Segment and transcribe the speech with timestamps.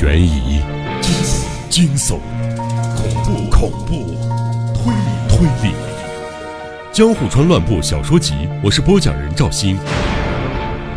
[0.00, 0.60] 悬疑、
[1.68, 2.20] 惊悚、
[2.94, 4.14] 恐怖、恐怖、
[4.72, 5.74] 推理、推理，
[6.92, 8.32] 《江户川乱步小说集》，
[8.62, 9.76] 我是播讲人赵鑫，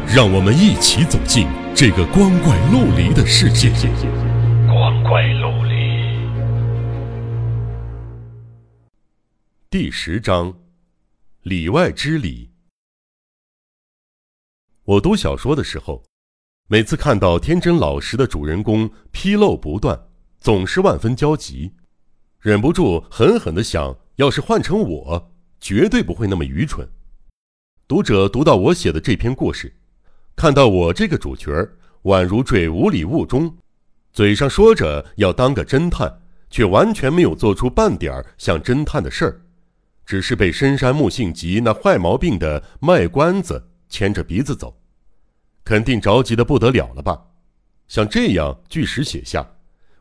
[0.06, 3.71] 让我们一起走进这个光怪陆离的世界。
[4.68, 5.71] 光怪陆离。
[9.71, 10.54] 第十章，
[11.42, 12.52] 里外之理。
[14.83, 16.04] 我读小说的时候。
[16.71, 20.07] 每次看到天真老实的主人公纰漏不断，
[20.39, 21.74] 总是万分焦急，
[22.39, 26.88] 忍不住狠狠地想：要是换成我，绝对不会那么愚蠢。
[27.89, 29.76] 读者读到我写的这篇故事，
[30.34, 31.52] 看到我这个主角
[32.03, 33.53] 宛如坠无里雾中，
[34.14, 39.42] 嘴上说着要当个侦探，却完全没有做出半点像侦探的事儿，
[40.06, 44.81] 只是被深山木性吉那坏毛病的卖关子牵着鼻子走。
[45.64, 47.28] 肯定着急的不得了了吧？
[47.88, 49.56] 像这样据实写下，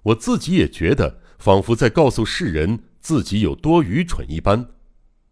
[0.05, 4.65] 我自己也觉得仿佛在告诉世人自己有多愚蠢一般。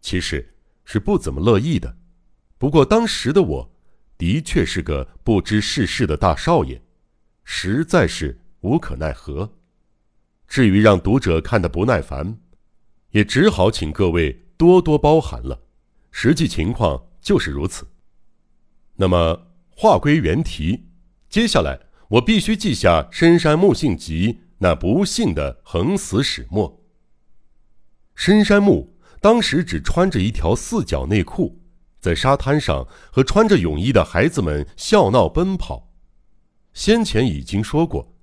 [0.01, 1.97] 其实是不怎么乐意的。
[2.57, 3.71] 不过当时的我，
[4.17, 6.81] 的确是个不知世事的大少爷，
[7.45, 9.53] 实在是无可奈何。
[10.47, 12.37] 至于让读者看得不耐烦，
[13.11, 15.61] 也只好请各位多多包涵了。
[16.11, 17.87] 实际情况就是如此。
[18.97, 19.48] 那么。
[19.81, 20.89] 话归原题，
[21.29, 26.83] 接下来我必须记下深山木姓吉那不幸的横死始末。
[28.13, 31.61] 深山木当时只穿着一条四角内裤，
[32.01, 35.93] 在沙滩上和穿着泳衣的孩子们笑闹奔跑。
[36.73, 38.13] 先前已经说过，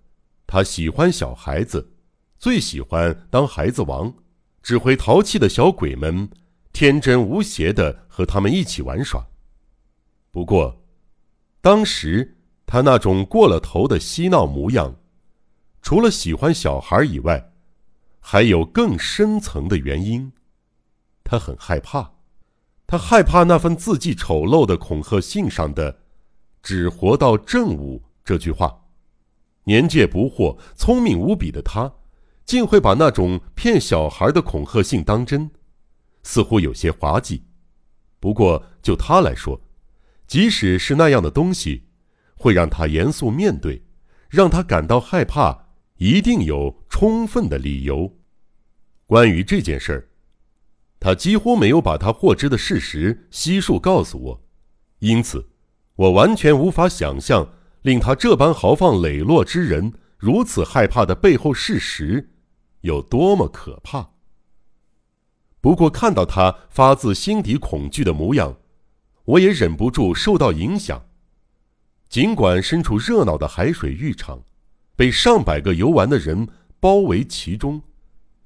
[0.47, 1.95] 他喜欢小孩子，
[2.39, 4.13] 最喜欢当孩子王，
[4.63, 6.29] 只会淘气的小鬼们
[6.75, 9.27] 天真无邪的和他们一起玩耍。
[10.31, 10.83] 不过。
[11.67, 14.95] 当时他那种过了头的嬉闹模样，
[15.83, 17.51] 除了喜欢小孩以外，
[18.21, 20.31] 还有更深层的原因。
[21.25, 22.13] 他很害怕，
[22.87, 25.99] 他害怕那份字迹丑陋的恐吓信上的
[26.63, 28.85] “只活到正午”这句话。
[29.65, 31.93] 年届不惑、聪明无比的他，
[32.45, 35.51] 竟会把那种骗小孩的恐吓信当真，
[36.23, 37.43] 似乎有些滑稽。
[38.21, 39.61] 不过就他来说，
[40.27, 41.85] 即使是那样的东西，
[42.37, 43.85] 会让他严肃面对，
[44.29, 48.17] 让他感到害怕，一定有充分的理由。
[49.07, 50.09] 关于这件事儿，
[50.99, 54.45] 他几乎没有把他获知的事实悉数告诉我，
[54.99, 55.49] 因此，
[55.95, 57.49] 我完全无法想象
[57.83, 62.31] 令他这般豪放磊落之人如此害怕的背后事实
[62.81, 64.11] 有多么可怕。
[65.61, 68.57] 不过，看到他发自心底恐惧的模样。
[69.27, 71.05] 我也忍不住受到影响，
[72.09, 74.45] 尽管身处热闹的海水浴场，
[74.95, 76.49] 被上百个游玩的人
[76.79, 77.83] 包围其中，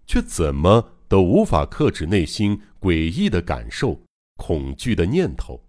[0.07, 4.01] 却怎么都无法克制内心诡异的感受、
[4.37, 5.63] 恐惧的念头。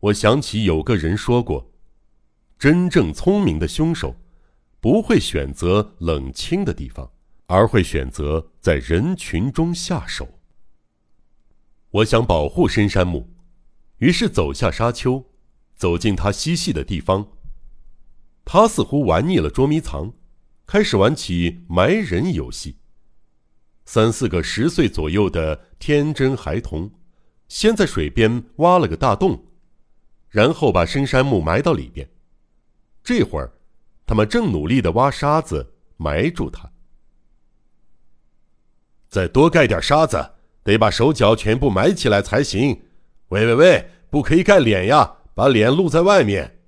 [0.00, 1.70] 我想起有个人说过
[2.58, 4.16] ：“真正聪明的凶手，
[4.80, 7.10] 不会选择冷清的地方，
[7.44, 10.26] 而会选择在人群中下手。”
[11.92, 13.28] 我想保护深山木。
[14.00, 15.24] 于是走下沙丘，
[15.76, 17.28] 走进他嬉戏的地方。
[18.44, 20.12] 他似乎玩腻了捉迷藏，
[20.66, 22.76] 开始玩起埋人游戏。
[23.84, 26.90] 三四个十岁左右的天真孩童，
[27.48, 29.44] 先在水边挖了个大洞，
[30.28, 32.08] 然后把深山木埋到里边。
[33.04, 33.52] 这会儿，
[34.06, 36.70] 他们正努力的挖沙子埋住他。
[39.08, 42.80] 再多盖点沙子，得把手脚全部埋起来才行。
[43.30, 46.58] 喂喂喂，不可以盖脸呀，把脸露在外面。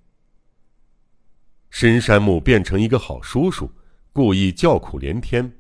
[1.71, 3.73] 深山木变成一个好叔叔，
[4.13, 5.59] 故意叫苦连天。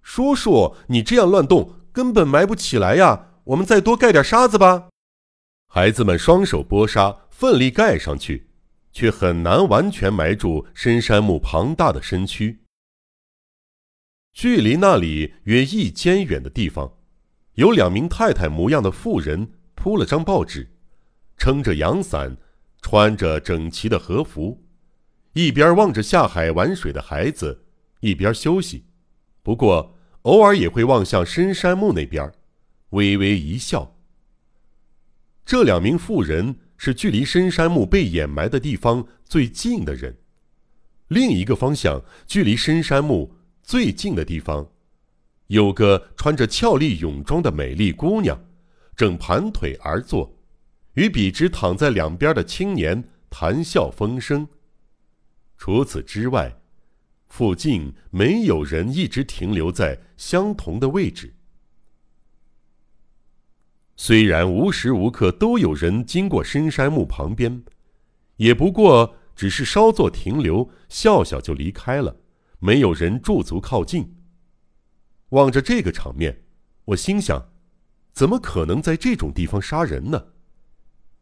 [0.00, 3.30] 叔叔，你这样乱动，根本埋不起来呀！
[3.44, 4.88] 我们再多盖点沙子吧。
[5.66, 8.50] 孩子们双手拨沙，奋力盖上去，
[8.92, 12.60] 却很难完全埋住深山木庞大的身躯。
[14.32, 16.98] 距离那里约一间远的地方，
[17.54, 19.50] 有两名太太模样的妇人。
[19.84, 20.66] 铺了张报纸，
[21.36, 22.38] 撑着阳伞，
[22.80, 24.64] 穿着整齐的和服，
[25.34, 27.66] 一边望着下海玩水的孩子，
[28.00, 28.86] 一边休息。
[29.42, 32.32] 不过偶尔也会望向深山木那边，
[32.92, 33.94] 微微一笑。
[35.44, 40.16] 这两名妇人是距离深山木被掩埋的地方最近的人。
[41.08, 44.66] 另一个方向，距离深山木最近的地方，
[45.48, 48.42] 有个穿着俏丽泳装的美丽姑娘。
[48.96, 50.36] 正盘腿而坐，
[50.94, 54.46] 与笔直躺在两边的青年谈笑风生。
[55.56, 56.60] 除此之外，
[57.26, 61.34] 附近没有人一直停留在相同的位置。
[63.96, 67.62] 虽然无时无刻都有人经过深山墓旁边，
[68.36, 72.16] 也不过只是稍作停留，笑笑就离开了，
[72.58, 74.16] 没有人驻足靠近。
[75.30, 76.42] 望着这个场面，
[76.86, 77.50] 我心想：
[78.14, 80.28] 怎么可能在这种地方杀人呢？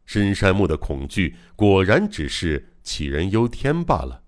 [0.05, 4.23] 深山木的恐惧果然只是杞人忧天罢了。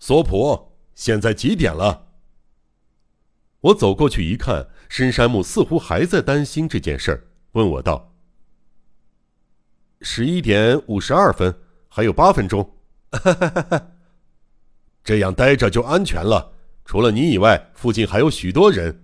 [0.00, 2.06] 索普，现在几点了？
[3.60, 8.14] 我走过去一看，深山木似乎还在担心这件事儿，问我道
[10.00, 11.52] ：“十一点五十二分，
[11.88, 12.76] 还有八分钟。
[15.02, 16.54] ”这样待着就安全了。
[16.84, 19.02] 除了你以外，附近还有许多人，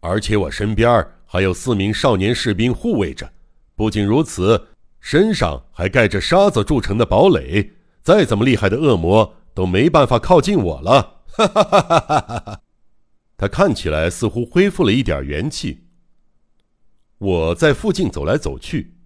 [0.00, 3.30] 而且我身边还有四名少年士兵护卫着。
[3.76, 4.66] 不仅如此，
[4.98, 7.70] 身上还盖着沙子铸成的堡垒，
[8.02, 11.22] 再怎么厉害的恶魔都没办法靠近我了。
[11.28, 12.60] 哈哈哈哈哈哈！
[13.36, 15.84] 他看起来似乎恢复了一点元气。
[17.18, 18.96] 我在附近走来走去，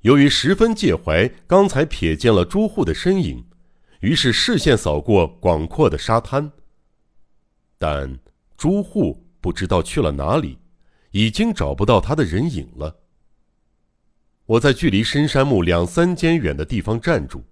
[0.00, 3.44] 由于十分介怀刚才瞥见了朱户的身影，
[4.00, 6.50] 于是视线扫过广阔的沙滩。
[7.78, 8.18] 但
[8.56, 10.58] 朱户不知道去了哪里，
[11.12, 12.98] 已经找不到他的人影了。
[14.44, 17.42] 我在距离深山墓两三间远的地方站住，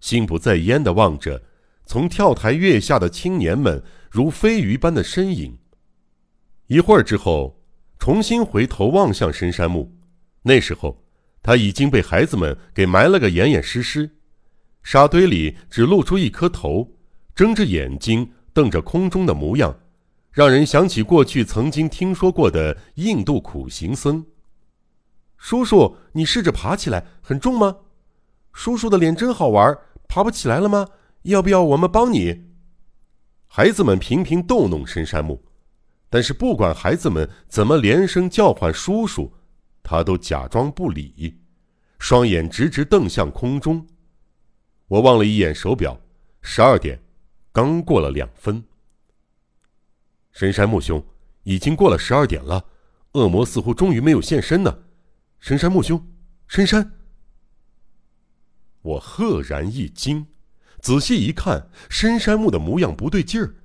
[0.00, 1.42] 心不在焉的望着
[1.84, 5.58] 从跳台跃下的青年们如飞鱼般的身影。
[6.68, 7.60] 一会儿之后，
[7.98, 9.92] 重新回头望向深山墓，
[10.42, 11.04] 那时候
[11.42, 14.08] 他已经被孩子们给埋了个严严实实，
[14.82, 16.96] 沙堆里只露出一颗头，
[17.34, 18.32] 睁着眼睛。
[18.54, 19.74] 瞪着空中的模样，
[20.32, 24.24] 让人想起过去曾经听说过的印度苦行僧。
[25.36, 27.76] 叔叔，你试着爬起来，很重吗？
[28.52, 29.76] 叔叔的脸真好玩，
[30.08, 30.88] 爬不起来了吗？
[31.22, 32.44] 要不要我们帮你？
[33.46, 35.44] 孩子们频频逗弄深山木，
[36.08, 39.34] 但是不管孩子们怎么连声叫唤叔叔，
[39.82, 41.40] 他都假装不理，
[41.98, 43.86] 双眼直直瞪向空中。
[44.88, 46.00] 我望了一眼手表，
[46.40, 46.98] 十二点。
[47.52, 48.64] 刚过了两分，
[50.32, 51.04] 深山木兄，
[51.42, 52.64] 已经过了十二点了，
[53.12, 54.84] 恶魔似乎终于没有现身呢。
[55.38, 56.08] 深山木兄，
[56.46, 56.92] 深山，
[58.80, 60.26] 我赫然一惊，
[60.80, 63.56] 仔细一看，深山木的模样不对劲儿，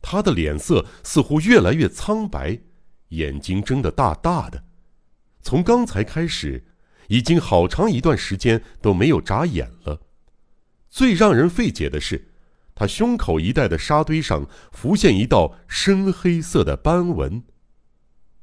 [0.00, 2.58] 他的脸色似乎越来越苍白，
[3.08, 4.64] 眼睛睁得大大的，
[5.42, 6.64] 从刚才开始，
[7.08, 10.00] 已经好长一段时间都没有眨眼了。
[10.88, 12.30] 最让人费解的是。
[12.74, 17.44] 他胸口一带的沙堆上浮现一道深黑色的斑纹，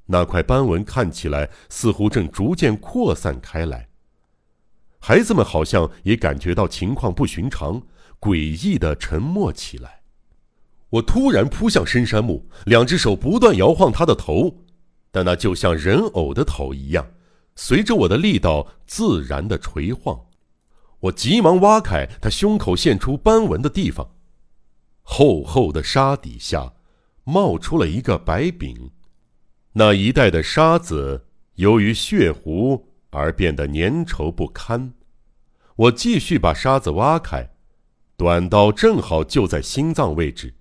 [0.06, 3.90] 那块斑纹看起来似乎正逐渐扩散开来。
[5.00, 7.82] 孩子们好像也感觉到情况不寻常，
[8.20, 10.02] 诡异的沉默起来。
[10.92, 14.64] 我突然扑向深山木，两只手不断摇晃他的头，
[15.12, 17.06] 但那就像人偶的头一样，
[17.56, 20.28] 随着我的力道自然的垂晃。
[21.00, 24.08] 我急忙挖开他胸口现出斑纹的地方。
[25.02, 26.74] 厚厚的沙底下，
[27.24, 28.92] 冒出了一个白饼，
[29.74, 34.94] 那一带的沙子由于血糊而变得粘稠不堪。
[35.76, 37.52] 我继续把沙子挖开，
[38.16, 40.54] 短刀正好就在心脏位置，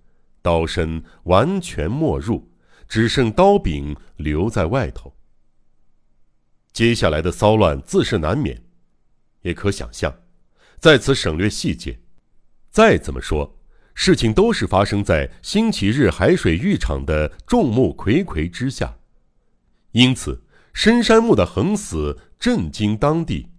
[0.42, 2.50] 刀身完全没入，
[2.88, 5.14] 只剩刀柄留在外头。
[6.72, 8.62] 接下来的骚乱自是难免，
[9.42, 10.14] 也可想象，
[10.78, 12.00] 在此省略细节。
[12.70, 13.59] 再怎么说。
[14.02, 18.96] 事情都是发生在星期日海水浴场的众目睽睽之下，
[19.92, 20.42] 因此
[20.72, 23.50] 深山木的横死震惊当地。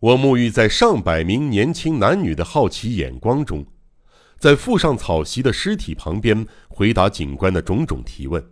[0.00, 3.64] 我沐浴在上百名年轻男女的好奇眼光中，
[4.40, 8.44] 在附上草席的尸体旁边回答警官的种种提问，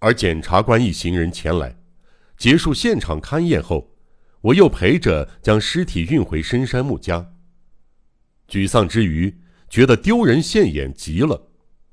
[0.00, 1.74] 而检察官一行人前来，
[2.36, 3.96] 结束现场勘验后，
[4.42, 7.32] 我又陪着将尸体运回深山木家。
[8.46, 9.34] 沮丧之余。
[9.70, 11.40] 觉得丢人现眼极了，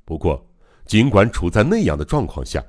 [0.03, 0.50] 不过，
[0.86, 2.65] 尽管处在那样的状况下，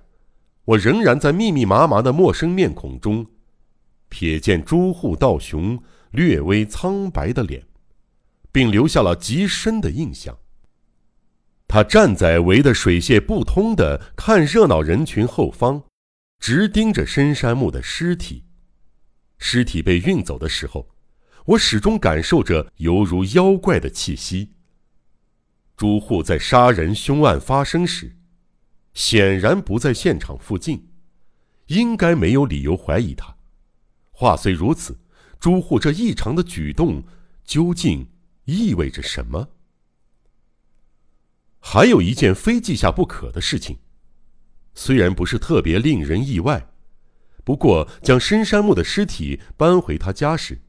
[0.66, 3.26] 我仍然在密密麻麻的陌生面孔中，
[4.10, 7.66] 瞥见朱户道雄略微苍白的脸，
[8.52, 10.36] 并留下了极深的印象。
[11.66, 15.82] 他站在围得水泄不通的看热闹人群后方，
[16.38, 18.44] 直盯着深山木的尸体。
[19.38, 20.88] 尸体被运走的时候，
[21.46, 24.52] 我始终感受着犹如妖怪的气息。
[25.78, 28.16] 朱户在杀人凶案发生时，
[28.94, 30.88] 显然不在现场附近，
[31.66, 33.36] 应该没有理由怀疑他。
[34.10, 34.98] 话虽如此，
[35.38, 37.04] 朱户这异常的举动
[37.44, 38.08] 究竟
[38.46, 39.50] 意味着什么？
[41.60, 43.78] 还有一件非记下不可的事情，
[44.74, 46.70] 虽然不是特别令人意外，
[47.44, 50.60] 不过将深山木的尸体搬回他家时，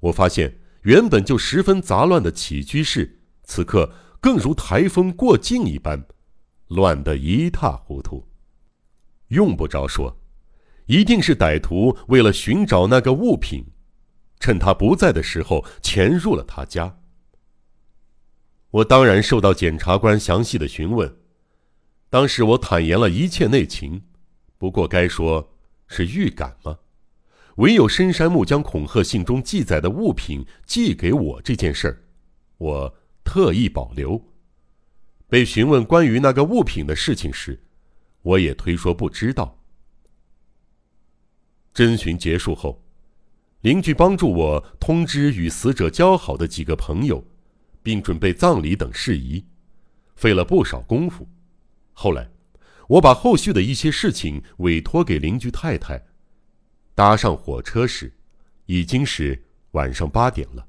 [0.00, 6.06] 我发现原本就十分杂乱的起居室，此刻更如台风过境一般，
[6.68, 8.26] 乱得一塌糊涂。
[9.28, 10.16] 用不着说，
[10.86, 13.64] 一定是歹徒为了寻找那个物品，
[14.38, 16.98] 趁他不在的时候潜入了他家。
[18.70, 21.16] 我当然受到检察官详细的询问，
[22.10, 24.02] 当时我坦言了一切内情，
[24.58, 25.54] 不过该说
[25.88, 26.78] 是预感吗？
[27.56, 32.02] 唯有深山木将恐吓信中记载的物品寄给我这件事儿，
[32.58, 32.94] 我
[33.26, 34.24] 特意保留。
[35.28, 37.60] 被询问关于那个物品的事情时，
[38.22, 39.58] 我也推说不知道。
[41.74, 42.82] 侦询结束后，
[43.60, 47.22] 邻居帮助我通知与死者交好的几个朋友。
[47.86, 49.46] 并准备葬礼等事宜，
[50.16, 51.28] 费了不少功夫。
[51.92, 52.28] 后来，
[52.88, 56.04] 我把后续的一些事情委托给邻居太太。
[56.96, 58.12] 搭上火车时，
[58.64, 59.40] 已经是
[59.70, 60.66] 晚上八点了。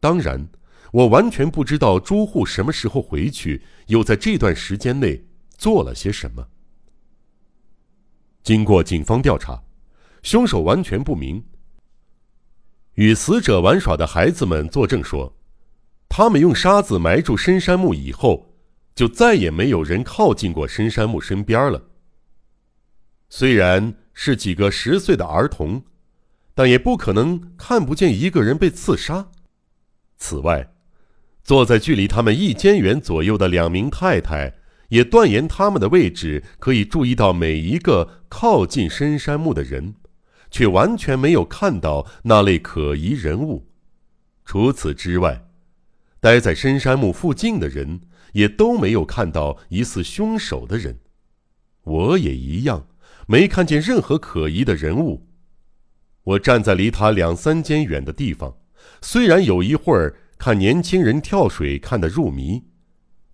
[0.00, 0.46] 当然，
[0.92, 5.26] 我完全不知道朱户什么时候回去，又在这段时间内
[5.56, 6.48] 做了些什么。
[8.42, 9.62] 经过警方调查，
[10.22, 11.44] 凶手完全不明。
[12.94, 15.34] 与死者玩耍的孩子们作证说。
[16.10, 18.54] 他们用沙子埋住深山木以后，
[18.94, 21.90] 就再也没有人靠近过深山木身边了。
[23.28, 25.84] 虽然是几个十岁的儿童，
[26.54, 29.30] 但也不可能看不见一个人被刺杀。
[30.16, 30.72] 此外，
[31.48, 34.52] 坐在距离他们一间远左右的两名太太，
[34.90, 39.94] 也断言他们的位置可以注意到每一个靠近深山木的人，
[40.50, 43.66] 却完全没有看到那类可疑人物。
[44.44, 45.46] 除此之外，
[46.20, 48.02] 待在深山木附近的人
[48.34, 50.98] 也都没有看到疑似凶手的人，
[51.84, 52.88] 我也一样，
[53.26, 55.26] 没看见任何可疑的人物。
[56.24, 58.58] 我站在离他两三间远的地方，
[59.00, 62.64] 虽然有一会儿看年轻人跳水看得入迷，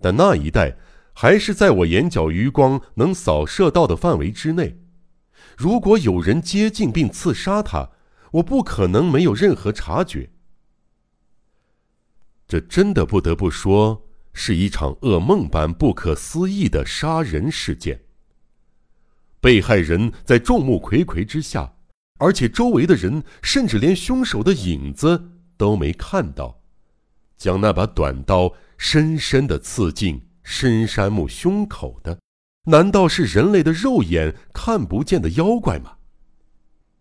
[0.00, 0.76] 但那一带
[1.12, 4.80] 还是在我眼角余光能扫射到的范围之内。
[5.56, 7.90] 如果有人接近并刺杀他，
[8.32, 10.30] 我不可能没有任何察觉。
[12.48, 18.00] 这真的不得不说是一场噩梦般不可思议的杀人事件。
[19.40, 21.74] 被害人在众目睽睽之下，
[22.18, 26.63] 而且周围的人甚至连凶手的影子都没看到，
[27.36, 32.18] 将那把短刀深深的刺进深山木胸口的，
[32.64, 35.98] 难道是人类的肉眼看不见的妖怪吗？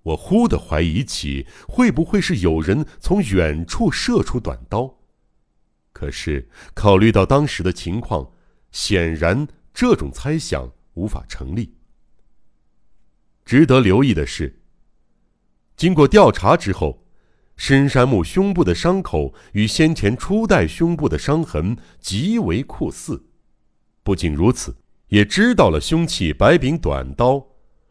[0.03, 4.99] 我忽地怀疑起，会不会是有人从远处射出短刀？
[5.93, 8.33] 可是，考虑到当时的情况，
[8.71, 11.77] 显然这种猜想无法成立。
[13.45, 14.61] 值得留意的是，
[15.77, 17.02] 经过调查之后，
[17.55, 23.25] 深山木胸部的伤口与先前初代胸部的伤痕极为酷似。
[24.03, 24.75] 不仅如此，
[25.07, 27.45] 也知道了凶器白柄短刀，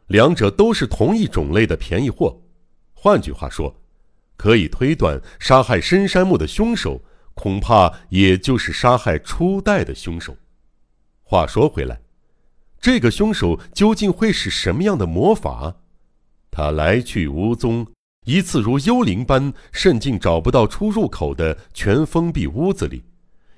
[0.07, 2.41] 两者都是同一种类的便宜货。
[2.93, 3.81] 换句话说，
[4.37, 7.01] 可以推断杀害深山木的凶手。
[7.35, 10.37] 恐怕也就是杀害初代的凶手。
[11.23, 11.99] 话说回来，
[12.79, 15.77] 这个凶手究竟会使什么样的魔法？
[16.51, 17.87] 他来去无踪，
[18.25, 23.03] 一次如幽灵般渗进找不到出入口的全封闭屋子里，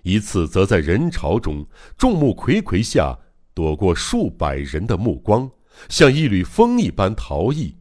[0.04, 1.68] 一次则在人潮中
[1.98, 3.20] 众目睽睽下
[3.54, 5.52] 躲过数百人的目光，
[5.90, 7.76] 像一缕风一般逃逸。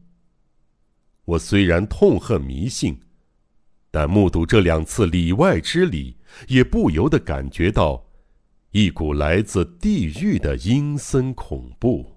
[1.25, 2.99] 我虽然痛恨迷信。
[3.91, 6.17] 但目睹这两次里外之礼，
[6.49, 8.05] 也不由得感觉到
[8.71, 12.14] 一股来自地狱的阴森恐怖。